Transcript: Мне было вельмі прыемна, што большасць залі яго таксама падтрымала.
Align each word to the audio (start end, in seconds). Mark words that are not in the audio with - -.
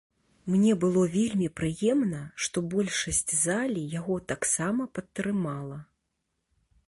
Мне 0.51 0.71
было 0.83 1.01
вельмі 1.15 1.49
прыемна, 1.61 2.21
што 2.45 2.57
большасць 2.73 3.33
залі 3.45 3.81
яго 3.99 4.15
таксама 4.31 4.83
падтрымала. 4.99 5.77